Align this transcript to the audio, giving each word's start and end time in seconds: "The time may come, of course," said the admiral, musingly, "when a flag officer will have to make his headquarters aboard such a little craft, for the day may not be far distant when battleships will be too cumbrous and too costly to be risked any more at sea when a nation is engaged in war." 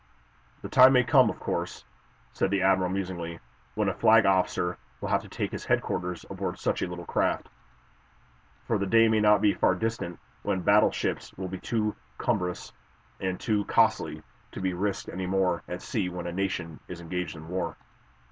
"The 0.63 0.67
time 0.67 0.93
may 0.93 1.03
come, 1.03 1.29
of 1.29 1.39
course," 1.39 1.85
said 2.33 2.49
the 2.49 2.63
admiral, 2.63 2.89
musingly, 2.89 3.39
"when 3.75 3.87
a 3.87 3.93
flag 3.93 4.25
officer 4.25 4.79
will 4.99 5.09
have 5.09 5.21
to 5.21 5.39
make 5.39 5.51
his 5.51 5.65
headquarters 5.65 6.25
aboard 6.27 6.57
such 6.57 6.81
a 6.81 6.87
little 6.87 7.05
craft, 7.05 7.49
for 8.65 8.79
the 8.79 8.87
day 8.87 9.07
may 9.07 9.19
not 9.19 9.41
be 9.41 9.53
far 9.53 9.75
distant 9.75 10.19
when 10.41 10.61
battleships 10.61 11.31
will 11.37 11.49
be 11.49 11.59
too 11.59 11.95
cumbrous 12.17 12.73
and 13.19 13.39
too 13.39 13.63
costly 13.65 14.23
to 14.53 14.59
be 14.59 14.73
risked 14.73 15.07
any 15.07 15.27
more 15.27 15.61
at 15.67 15.83
sea 15.83 16.09
when 16.09 16.25
a 16.25 16.31
nation 16.31 16.79
is 16.87 16.99
engaged 16.99 17.35
in 17.35 17.47
war." 17.47 17.77